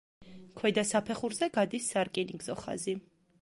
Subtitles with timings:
[0.61, 2.97] ქვედა საფეხურზე გადის სარკინიგზო ხაზი.